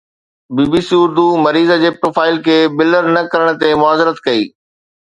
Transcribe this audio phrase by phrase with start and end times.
[0.55, 4.41] بي B C Urdu مريض جي profile کي بلر نه ڪرڻ تي معذرت ڪئي.